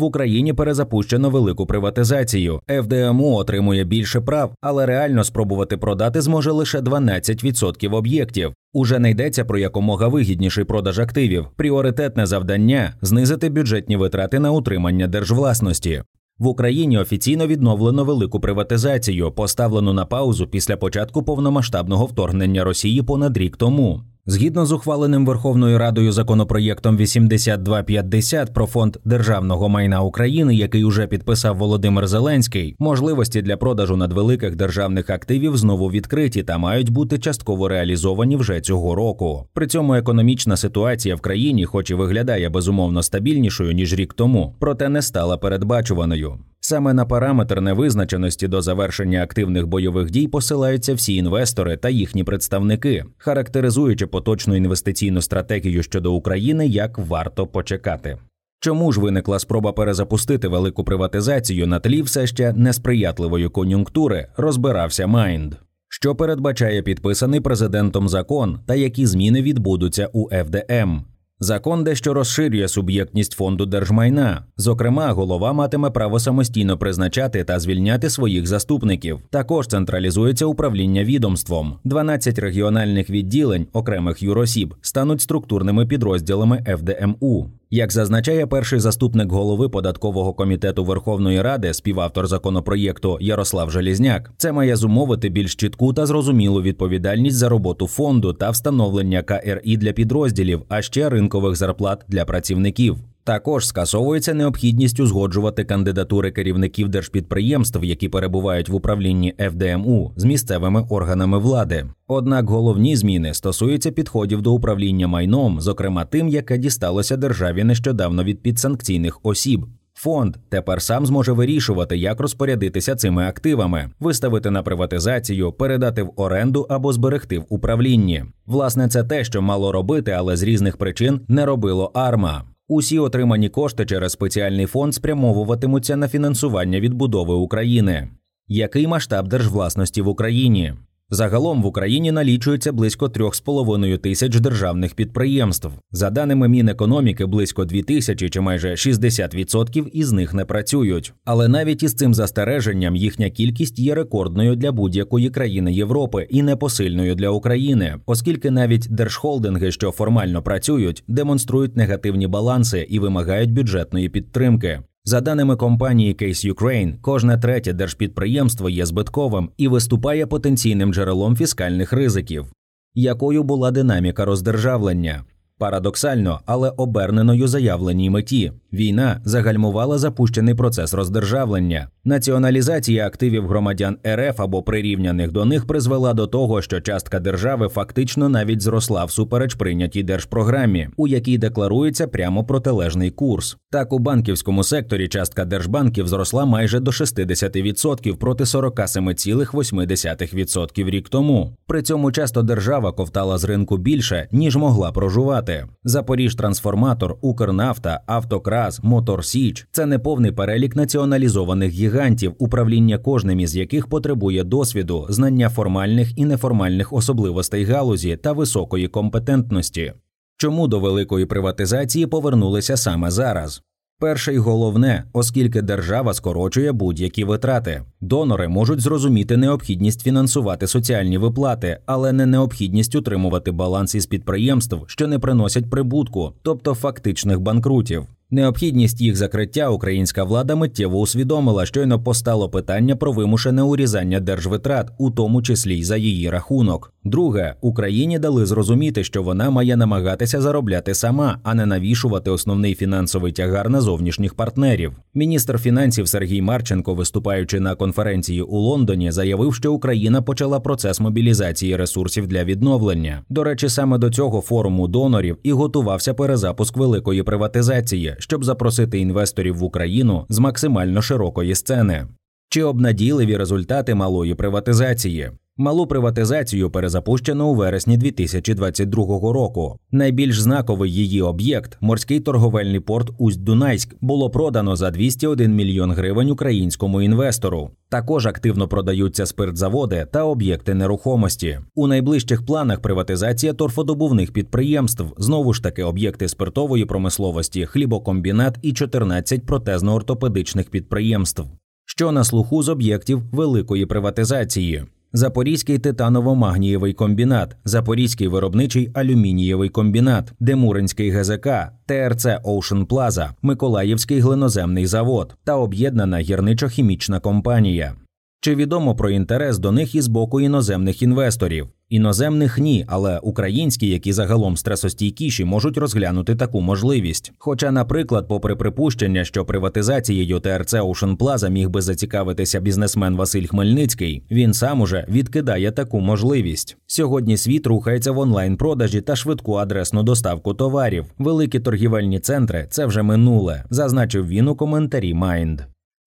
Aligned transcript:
В 0.00 0.04
Україні 0.04 0.52
перезапущено 0.52 1.30
велику 1.30 1.66
приватизацію. 1.66 2.60
ФДМУ 2.68 3.34
отримує 3.34 3.84
більше 3.84 4.20
прав, 4.20 4.52
але 4.60 4.86
реально 4.86 5.24
спробувати 5.24 5.76
продати 5.76 6.20
зможе 6.20 6.50
лише 6.50 6.80
12% 6.80 7.94
об'єктів. 7.94 8.52
Уже 8.72 8.98
не 8.98 9.10
йдеться 9.10 9.44
про 9.44 9.58
якомога 9.58 10.08
вигідніший 10.08 10.64
продаж 10.64 10.98
активів. 10.98 11.46
Пріоритетне 11.56 12.26
завдання 12.26 12.94
знизити 13.02 13.48
бюджетні 13.48 13.96
витрати 13.96 14.38
на 14.38 14.50
утримання 14.50 15.06
держвласності. 15.06 16.02
В 16.38 16.46
Україні 16.46 16.98
офіційно 16.98 17.46
відновлено 17.46 18.04
велику 18.04 18.40
приватизацію, 18.40 19.32
поставлену 19.32 19.92
на 19.92 20.04
паузу 20.04 20.46
після 20.46 20.76
початку 20.76 21.22
повномасштабного 21.22 22.06
вторгнення 22.06 22.64
Росії 22.64 23.02
понад 23.02 23.36
рік 23.36 23.56
тому. 23.56 24.00
Згідно 24.26 24.66
з 24.66 24.72
ухваленим 24.72 25.26
Верховною 25.26 25.78
Радою 25.78 26.12
законопроєктом 26.12 26.96
8250 26.96 28.54
про 28.54 28.66
фонд 28.66 28.96
державного 29.04 29.68
майна 29.68 30.02
України, 30.02 30.54
який 30.54 30.84
уже 30.84 31.06
підписав 31.06 31.56
Володимир 31.56 32.06
Зеленський, 32.06 32.76
можливості 32.78 33.42
для 33.42 33.56
продажу 33.56 33.96
надвеликих 33.96 34.56
державних 34.56 35.10
активів 35.10 35.56
знову 35.56 35.90
відкриті 35.90 36.42
та 36.42 36.58
мають 36.58 36.90
бути 36.90 37.18
частково 37.18 37.68
реалізовані 37.68 38.36
вже 38.36 38.60
цього 38.60 38.94
року. 38.94 39.46
При 39.54 39.66
цьому 39.66 39.94
економічна 39.94 40.56
ситуація 40.56 41.14
в 41.14 41.20
країні, 41.20 41.64
хоч 41.64 41.90
і 41.90 41.94
виглядає 41.94 42.48
безумовно 42.48 43.02
стабільнішою 43.02 43.72
ніж 43.72 43.94
рік 43.94 44.14
тому, 44.14 44.54
проте 44.58 44.88
не 44.88 45.02
стала 45.02 45.36
передбачуваною. 45.36 46.38
Саме 46.70 46.94
на 46.94 47.04
параметр 47.04 47.60
невизначеності 47.60 48.48
до 48.48 48.62
завершення 48.62 49.22
активних 49.22 49.66
бойових 49.66 50.10
дій 50.10 50.28
посилаються 50.28 50.94
всі 50.94 51.14
інвестори 51.14 51.76
та 51.76 51.88
їхні 51.88 52.24
представники, 52.24 53.04
характеризуючи 53.18 54.06
поточну 54.06 54.56
інвестиційну 54.56 55.22
стратегію 55.22 55.82
щодо 55.82 56.12
України 56.12 56.66
як 56.66 56.98
варто 56.98 57.46
почекати. 57.46 58.18
Чому 58.60 58.92
ж 58.92 59.00
виникла 59.00 59.38
спроба 59.38 59.72
перезапустити 59.72 60.48
велику 60.48 60.84
приватизацію 60.84 61.66
на 61.66 61.80
тлі 61.80 62.02
все 62.02 62.26
ще 62.26 62.52
несприятливої 62.52 63.48
кон'юнктури, 63.48 64.26
розбирався 64.36 65.06
Майнд. 65.06 65.54
Що 65.88 66.14
передбачає 66.14 66.82
підписаний 66.82 67.40
президентом 67.40 68.08
закон 68.08 68.60
та 68.66 68.74
які 68.74 69.06
зміни 69.06 69.42
відбудуться 69.42 70.08
у 70.12 70.28
ФДМ? 70.28 71.00
Закон 71.42 71.84
дещо 71.84 72.14
розширює 72.14 72.68
суб'єктність 72.68 73.32
фонду 73.32 73.66
держмайна. 73.66 74.44
Зокрема, 74.56 75.12
голова 75.12 75.52
матиме 75.52 75.90
право 75.90 76.20
самостійно 76.20 76.78
призначати 76.78 77.44
та 77.44 77.58
звільняти 77.58 78.10
своїх 78.10 78.46
заступників. 78.46 79.20
Також 79.30 79.66
централізується 79.66 80.46
управління 80.46 81.04
відомством. 81.04 81.78
12 81.84 82.38
регіональних 82.38 83.10
відділень 83.10 83.66
окремих 83.72 84.22
юросіб 84.22 84.74
стануть 84.80 85.20
структурними 85.20 85.86
підрозділами 85.86 86.64
ФДМУ. 86.78 87.50
Як 87.72 87.92
зазначає 87.92 88.46
перший 88.46 88.80
заступник 88.80 89.32
голови 89.32 89.68
податкового 89.68 90.32
комітету 90.32 90.84
Верховної 90.84 91.42
Ради, 91.42 91.74
співавтор 91.74 92.26
законопроєкту 92.26 93.18
Ярослав 93.20 93.70
Желізняк, 93.70 94.32
це 94.36 94.52
має 94.52 94.76
зумовити 94.76 95.28
більш 95.28 95.54
чітку 95.54 95.92
та 95.92 96.06
зрозумілу 96.06 96.62
відповідальність 96.62 97.36
за 97.36 97.48
роботу 97.48 97.86
фонду 97.86 98.32
та 98.32 98.50
встановлення 98.50 99.22
КРІ 99.22 99.76
для 99.76 99.92
підрозділів, 99.92 100.62
а 100.68 100.82
ще 100.82 101.08
ринкових 101.08 101.56
зарплат 101.56 102.04
для 102.08 102.24
працівників. 102.24 102.96
Також 103.24 103.66
скасовується 103.66 104.34
необхідність 104.34 105.00
узгоджувати 105.00 105.64
кандидатури 105.64 106.30
керівників 106.30 106.88
держпідприємств, 106.88 107.84
які 107.84 108.08
перебувають 108.08 108.68
в 108.68 108.74
управлінні 108.74 109.34
ФДМУ 109.38 110.12
з 110.16 110.24
місцевими 110.24 110.86
органами 110.90 111.38
влади. 111.38 111.86
Однак 112.06 112.50
головні 112.50 112.96
зміни 112.96 113.34
стосуються 113.34 113.90
підходів 113.90 114.42
до 114.42 114.52
управління 114.52 115.08
майном, 115.08 115.60
зокрема 115.60 116.04
тим, 116.04 116.28
яке 116.28 116.58
дісталося 116.58 117.16
державі 117.16 117.64
нещодавно 117.64 118.24
від 118.24 118.42
підсанкційних 118.42 119.20
осіб. 119.22 119.66
Фонд 119.94 120.36
тепер 120.48 120.82
сам 120.82 121.06
зможе 121.06 121.32
вирішувати, 121.32 121.96
як 121.96 122.20
розпорядитися 122.20 122.94
цими 122.94 123.24
активами, 123.24 123.90
виставити 124.00 124.50
на 124.50 124.62
приватизацію, 124.62 125.52
передати 125.52 126.02
в 126.02 126.12
оренду 126.16 126.66
або 126.68 126.92
зберегти 126.92 127.38
в 127.38 127.46
управлінні. 127.48 128.24
Власне, 128.46 128.88
це 128.88 129.04
те, 129.04 129.24
що 129.24 129.42
мало 129.42 129.72
робити, 129.72 130.10
але 130.10 130.36
з 130.36 130.42
різних 130.42 130.76
причин 130.76 131.20
не 131.28 131.46
робило 131.46 131.90
АРМА. 131.94 132.44
Усі 132.72 132.98
отримані 132.98 133.48
кошти 133.48 133.86
через 133.86 134.12
спеціальний 134.12 134.66
фонд 134.66 134.94
спрямовуватимуться 134.94 135.96
на 135.96 136.08
фінансування 136.08 136.80
відбудови 136.80 137.34
України. 137.34 138.08
Який 138.48 138.86
масштаб 138.86 139.28
держвласності 139.28 140.02
в 140.02 140.08
Україні? 140.08 140.74
Загалом 141.12 141.62
в 141.62 141.66
Україні 141.66 142.12
налічується 142.12 142.72
близько 142.72 143.06
3,5 143.06 143.98
тисяч 143.98 144.40
державних 144.40 144.94
підприємств. 144.94 145.68
За 145.92 146.10
даними 146.10 146.48
Мінекономіки, 146.48 147.26
близько 147.26 147.64
2 147.64 147.82
тисячі 147.82 148.28
чи 148.28 148.40
майже 148.40 148.70
60% 148.70 149.88
із 149.88 150.12
них 150.12 150.34
не 150.34 150.44
працюють. 150.44 151.12
Але 151.24 151.48
навіть 151.48 151.82
із 151.82 151.94
цим 151.94 152.14
застереженням 152.14 152.96
їхня 152.96 153.30
кількість 153.30 153.78
є 153.78 153.94
рекордною 153.94 154.56
для 154.56 154.72
будь-якої 154.72 155.30
країни 155.30 155.72
Європи 155.72 156.26
і 156.30 156.42
непосильною 156.42 157.14
для 157.14 157.28
України, 157.28 157.96
оскільки 158.06 158.50
навіть 158.50 158.86
держхолдинги, 158.90 159.70
що 159.70 159.90
формально 159.90 160.42
працюють, 160.42 161.04
демонструють 161.08 161.76
негативні 161.76 162.26
баланси 162.26 162.86
і 162.90 162.98
вимагають 162.98 163.52
бюджетної 163.52 164.08
підтримки. 164.08 164.80
За 165.04 165.20
даними 165.20 165.56
компанії 165.56 166.14
Case 166.14 166.54
Ukraine, 166.54 167.00
кожне 167.00 167.38
третє 167.38 167.72
держпідприємство 167.72 168.70
є 168.70 168.86
збитковим 168.86 169.50
і 169.56 169.68
виступає 169.68 170.26
потенційним 170.26 170.94
джерелом 170.94 171.36
фіскальних 171.36 171.92
ризиків. 171.92 172.52
Якою 172.94 173.42
була 173.42 173.70
динаміка 173.70 174.24
роздержавлення? 174.24 175.24
Парадоксально, 175.60 176.40
але 176.46 176.70
оберненою 176.70 177.48
заявленій 177.48 178.10
меті 178.10 178.52
війна 178.72 179.20
загальмувала 179.24 179.98
запущений 179.98 180.54
процес 180.54 180.94
роздержавлення. 180.94 181.88
Націоналізація 182.04 183.06
активів 183.06 183.48
громадян 183.48 183.96
РФ 184.06 184.40
або 184.40 184.62
прирівняних 184.62 185.32
до 185.32 185.44
них 185.44 185.66
призвела 185.66 186.14
до 186.14 186.26
того, 186.26 186.62
що 186.62 186.80
частка 186.80 187.20
держави 187.20 187.68
фактично 187.68 188.28
навіть 188.28 188.60
зросла 188.60 189.04
всупереч 189.04 189.54
прийнятій 189.54 190.02
держпрограмі, 190.02 190.88
у 190.96 191.08
якій 191.08 191.38
декларується 191.38 192.06
прямо 192.06 192.44
протилежний 192.44 193.10
курс. 193.10 193.56
Так 193.70 193.92
у 193.92 193.98
банківському 193.98 194.64
секторі 194.64 195.08
частка 195.08 195.44
держбанків 195.44 196.08
зросла 196.08 196.44
майже 196.44 196.80
до 196.80 196.90
60% 196.90 198.16
проти 198.16 198.44
47,8% 198.44 200.90
рік 200.90 201.08
тому. 201.08 201.56
При 201.66 201.82
цьому 201.82 202.12
часто 202.12 202.42
держава 202.42 202.92
ковтала 202.92 203.38
з 203.38 203.44
ринку 203.44 203.76
більше 203.76 204.28
ніж 204.32 204.56
могла 204.56 204.92
прожувати. 204.92 205.49
Запоріжтрансформатор, 205.84 207.16
Укрнафта, 207.20 208.00
Автокрас, 208.06 208.82
Моторсіч 208.82 209.66
це 209.70 209.86
не 209.86 209.98
повний 209.98 210.32
перелік 210.32 210.76
націоналізованих 210.76 211.70
гігантів, 211.70 212.34
управління 212.38 212.98
кожним 212.98 213.40
із 213.40 213.56
яких 213.56 213.86
потребує 213.86 214.44
досвіду, 214.44 215.06
знання 215.08 215.48
формальних 215.48 216.18
і 216.18 216.24
неформальних 216.24 216.92
особливостей 216.92 217.64
галузі 217.64 218.16
та 218.16 218.32
високої 218.32 218.88
компетентності. 218.88 219.92
Чому 220.36 220.68
до 220.68 220.80
великої 220.80 221.26
приватизації 221.26 222.06
повернулися 222.06 222.76
саме 222.76 223.10
зараз? 223.10 223.62
Перше 224.00 224.34
й 224.34 224.38
головне, 224.38 225.04
оскільки 225.12 225.62
держава 225.62 226.14
скорочує 226.14 226.72
будь-які 226.72 227.24
витрати. 227.24 227.82
Донори 228.00 228.48
можуть 228.48 228.80
зрозуміти 228.80 229.36
необхідність 229.36 230.02
фінансувати 230.02 230.66
соціальні 230.66 231.18
виплати, 231.18 231.78
але 231.86 232.12
не 232.12 232.26
необхідність 232.26 232.94
утримувати 232.94 233.50
баланс 233.50 233.94
із 233.94 234.06
підприємств, 234.06 234.76
що 234.86 235.08
не 235.08 235.18
приносять 235.18 235.70
прибутку, 235.70 236.32
тобто 236.42 236.74
фактичних 236.74 237.40
банкрутів. 237.40 238.06
Необхідність 238.32 239.00
їх 239.00 239.16
закриття 239.16 239.68
українська 239.68 240.24
влада 240.24 240.56
миттєво 240.56 240.98
усвідомила, 240.98 241.66
щойно 241.66 242.02
постало 242.02 242.48
питання 242.48 242.96
про 242.96 243.12
вимушене 243.12 243.62
урізання 243.62 244.20
держвитрат, 244.20 244.90
у 244.98 245.10
тому 245.10 245.42
числі 245.42 245.78
й 245.78 245.84
за 245.84 245.96
її 245.96 246.30
рахунок. 246.30 246.92
Друге, 247.04 247.54
Україні 247.60 248.18
дали 248.18 248.46
зрозуміти, 248.46 249.04
що 249.04 249.22
вона 249.22 249.50
має 249.50 249.76
намагатися 249.76 250.40
заробляти 250.40 250.94
сама, 250.94 251.38
а 251.42 251.54
не 251.54 251.66
навішувати 251.66 252.30
основний 252.30 252.74
фінансовий 252.74 253.32
тягар 253.32 253.70
на 253.70 253.80
зовнішніх 253.80 254.34
партнерів. 254.34 254.92
Міністр 255.14 255.58
фінансів 255.58 256.08
Сергій 256.08 256.42
Марченко, 256.42 256.94
виступаючи 256.94 257.60
на 257.60 257.74
конференції 257.74 258.42
у 258.42 258.56
Лондоні, 258.56 259.10
заявив, 259.10 259.54
що 259.54 259.72
Україна 259.72 260.22
почала 260.22 260.60
процес 260.60 261.00
мобілізації 261.00 261.76
ресурсів 261.76 262.26
для 262.26 262.44
відновлення. 262.44 263.22
До 263.28 263.44
речі, 263.44 263.68
саме 263.68 263.98
до 263.98 264.10
цього 264.10 264.40
форуму 264.40 264.88
донорів 264.88 265.36
і 265.42 265.52
готувався 265.52 266.14
перезапуск 266.14 266.76
великої 266.76 267.22
приватизації 267.22 268.16
щоб 268.20 268.44
запросити 268.44 268.98
інвесторів 268.98 269.56
в 269.56 269.62
Україну 269.62 270.26
з 270.28 270.38
максимально 270.38 271.02
широкої 271.02 271.54
сцени. 271.54 272.06
Чи 272.48 272.62
обнадійливі 272.62 273.36
результати 273.36 273.94
малої 273.94 274.34
приватизації? 274.34 275.30
Малу 275.60 275.86
приватизацію 275.86 276.70
перезапущено 276.70 277.48
у 277.48 277.54
вересні 277.54 277.96
2022 277.96 279.04
року. 279.32 279.78
Найбільш 279.92 280.40
знаковий 280.40 280.92
її 280.92 281.22
об'єкт 281.22 281.78
морський 281.80 282.20
торговельний 282.20 282.80
порт 282.80 283.10
Усть-Дунайськ 283.18 283.94
було 284.00 284.30
продано 284.30 284.76
за 284.76 284.90
201 284.90 285.54
мільйон 285.54 285.92
гривень 285.92 286.30
українському 286.30 287.02
інвестору. 287.02 287.70
Також 287.88 288.26
активно 288.26 288.68
продаються 288.68 289.26
спиртзаводи 289.26 290.06
та 290.12 290.24
об'єкти 290.24 290.74
нерухомості. 290.74 291.58
У 291.74 291.86
найближчих 291.86 292.46
планах 292.46 292.80
приватизація 292.80 293.52
торфодобувних 293.52 294.32
підприємств, 294.32 295.04
знову 295.18 295.52
ж 295.52 295.62
таки, 295.62 295.82
об'єкти 295.82 296.28
спиртової 296.28 296.84
промисловості, 296.84 297.66
хлібокомбінат 297.66 298.58
і 298.62 298.72
14 298.72 299.42
протезно-ортопедичних 299.46 300.70
підприємств. 300.70 301.42
Що 301.84 302.12
на 302.12 302.24
слуху 302.24 302.62
з 302.62 302.68
об'єктів 302.68 303.22
великої 303.32 303.86
приватизації. 303.86 304.84
Запорізький 305.12 305.78
титаново-магнієвий 305.78 306.94
комбінат, 306.94 307.56
Запорізький 307.64 308.28
виробничий 308.28 308.90
алюмінієвий 308.94 309.68
комбінат, 309.68 310.32
Демуринський 310.40 311.10
ГЗК, 311.10 311.48
ТРЦ 311.86 312.26
Оушен 312.44 312.86
Плаза, 312.86 313.34
Миколаївський 313.42 314.20
глиноземний 314.20 314.86
завод 314.86 315.36
та 315.44 315.56
об'єднана 315.56 316.16
гірничо-хімічна 316.16 317.20
компанія. 317.20 317.94
Чи 318.42 318.54
відомо 318.54 318.94
про 318.94 319.10
інтерес 319.10 319.58
до 319.58 319.72
них 319.72 319.94
із 319.94 320.08
боку 320.08 320.40
іноземних 320.40 321.02
інвесторів? 321.02 321.68
Іноземних 321.88 322.58
ні, 322.58 322.84
але 322.88 323.18
українські, 323.18 323.88
які 323.88 324.12
загалом 324.12 324.56
стресостійкіші, 324.56 325.44
можуть 325.44 325.78
розглянути 325.78 326.36
таку 326.36 326.60
можливість. 326.60 327.32
Хоча, 327.38 327.70
наприклад, 327.70 328.28
попри 328.28 328.56
припущення, 328.56 329.24
що 329.24 329.44
приватизацією 329.44 330.40
ТРЦ 330.40 330.74
Ocean 330.74 331.16
Plaza 331.16 331.50
міг 331.50 331.70
би 331.70 331.82
зацікавитися 331.82 332.60
бізнесмен 332.60 333.16
Василь 333.16 333.46
Хмельницький, 333.46 334.22
він 334.30 334.54
сам 334.54 334.80
уже 334.80 335.06
відкидає 335.08 335.72
таку 335.72 336.00
можливість. 336.00 336.76
Сьогодні 336.86 337.36
світ 337.36 337.66
рухається 337.66 338.12
в 338.12 338.18
онлайн-продажі 338.18 339.00
та 339.00 339.16
швидку 339.16 339.54
адресну 339.54 340.02
доставку 340.02 340.54
товарів. 340.54 341.04
Великі 341.18 341.60
торгівельні 341.60 342.20
центри 342.20 342.66
це 342.70 342.86
вже 342.86 343.02
минуле, 343.02 343.64
зазначив 343.70 344.28
він 344.28 344.48
у 344.48 344.56
коментарі 344.56 345.14
Mind. 345.14 345.58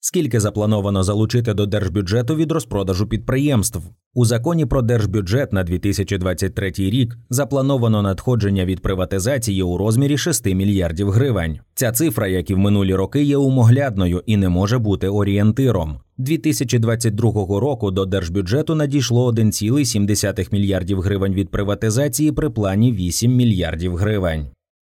Скільки 0.06 0.40
заплановано 0.40 1.04
залучити 1.04 1.54
до 1.54 1.66
держбюджету 1.66 2.36
від 2.36 2.52
розпродажу 2.52 3.08
підприємств? 3.08 3.80
У 4.14 4.26
законі 4.26 4.66
про 4.66 4.82
держбюджет 4.82 5.54
на 5.54 5.64
2023 5.64 6.72
рік 6.78 7.18
заплановано 7.30 8.02
надходження 8.02 8.66
від 8.66 8.82
приватизації 8.82 9.64
у 9.64 9.78
розмірі 9.78 10.18
6 10.18 10.46
мільярдів 10.46 11.10
гривень. 11.10 11.60
Ця 11.74 11.92
цифра, 11.92 12.28
як 12.28 12.50
і 12.50 12.54
в 12.54 12.58
минулі 12.58 12.96
роки, 12.96 13.24
є 13.24 13.38
умоглядною 13.38 14.24
і 14.26 14.38
не 14.38 14.50
може 14.50 14.78
бути 14.78 15.08
орієнтиром. 15.08 16.00
2022 16.18 17.32
року 17.60 17.92
до 17.92 18.06
держбюджету 18.06 18.76
надійшло 18.76 19.32
1,7 19.32 20.54
мільярдів 20.54 21.02
гривень 21.02 21.34
від 21.34 21.50
приватизації 21.50 22.32
при 22.32 22.50
плані 22.50 22.92
8 22.92 23.36
мільярдів 23.36 23.96
гривень. 23.96 24.48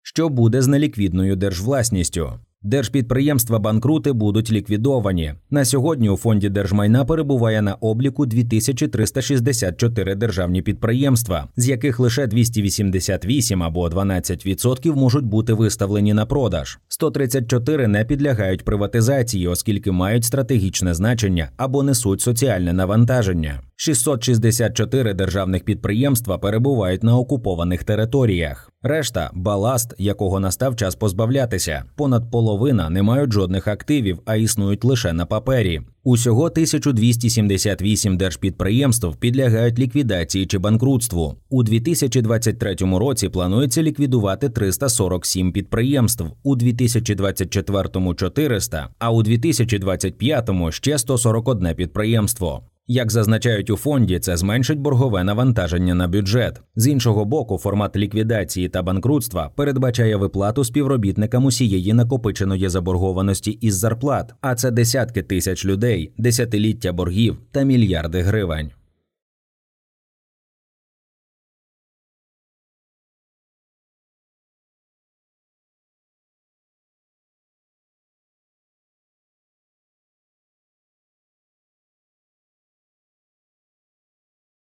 Що 0.04 0.30
буде 0.30 0.62
з 0.62 0.68
неліквідною 0.68 1.36
держвласністю? 1.36 2.32
Держпідприємства 2.64 3.60
банкрути 3.60 4.14
будуть 4.14 4.52
ліквідовані. 4.52 5.34
На 5.50 5.66
сьогодні 5.66 6.10
у 6.10 6.18
фонді 6.18 6.50
держмайна 6.50 7.06
перебуває 7.06 7.62
на 7.62 7.74
обліку 7.74 8.26
2364 8.26 10.16
державні 10.16 10.62
підприємства, 10.62 11.48
з 11.56 11.70
яких 11.70 12.00
лише 12.00 12.28
288 12.28 13.64
або 13.64 13.90
12% 13.90 14.96
можуть 14.96 15.26
бути 15.26 15.54
виставлені 15.54 16.14
на 16.14 16.26
продаж. 16.26 16.80
134 16.88 17.88
не 17.88 18.06
підлягають 18.06 18.66
приватизації, 18.66 19.48
оскільки 19.48 19.92
мають 19.92 20.26
стратегічне 20.26 20.94
значення 20.94 21.50
або 21.58 21.84
несуть 21.84 22.22
соціальне 22.22 22.74
навантаження. 22.74 23.62
664 23.82 25.14
державних 25.14 25.64
підприємства 25.64 26.38
перебувають 26.38 27.04
на 27.04 27.18
окупованих 27.18 27.84
територіях. 27.84 28.72
Решта 28.84 29.32
баласт, 29.34 29.94
якого 29.98 30.40
настав 30.40 30.76
час 30.76 30.96
позбавлятися. 30.96 31.84
Понад 31.96 32.32
половина 32.32 32.90
не 32.90 33.04
мають 33.04 33.34
жодних 33.34 33.68
активів, 33.68 34.20
а 34.26 34.36
існують 34.36 34.84
лише 34.84 35.14
на 35.14 35.26
папері. 35.26 35.82
Усього 36.04 36.44
1278 36.44 38.18
держпідприємств 38.18 39.16
підлягають 39.16 39.80
ліквідації 39.80 40.46
чи 40.46 40.58
банкрутству. 40.58 41.36
У 41.50 41.64
2023 41.64 42.76
році 42.76 43.30
планується 43.30 43.84
ліквідувати 43.84 44.50
347 44.50 45.52
підприємств, 45.52 46.26
у 46.44 46.56
2024– 46.56 48.14
400, 48.16 48.90
а 49.00 49.12
у 49.12 49.24
2025– 49.24 50.50
ще 50.72 50.98
141 50.98 51.76
підприємство. 51.76 52.64
Як 52.92 53.12
зазначають 53.12 53.70
у 53.70 53.78
фонді, 53.78 54.20
це 54.20 54.38
зменшить 54.38 54.80
боргове 54.80 55.24
навантаження 55.24 55.96
на 55.96 56.08
бюджет. 56.08 56.62
З 56.76 56.88
іншого 56.88 57.26
боку, 57.26 57.58
формат 57.58 57.96
ліквідації 57.96 58.70
та 58.70 58.84
банкрутства 58.84 59.52
передбачає 59.56 60.16
виплату 60.16 60.64
співробітникам 60.64 61.46
усієї 61.46 61.94
накопиченої 61.94 62.70
заборгованості 62.70 63.52
із 63.52 63.76
зарплат, 63.76 64.34
а 64.42 64.56
це 64.56 64.72
десятки 64.72 65.24
тисяч 65.24 65.66
людей, 65.66 66.14
десятиліття 66.18 66.94
боргів 66.94 67.38
та 67.52 67.64
мільярди 67.64 68.22
гривень. 68.22 68.72